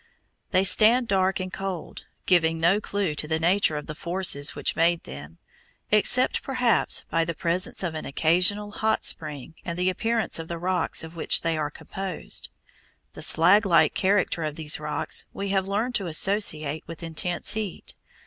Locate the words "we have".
15.33-15.67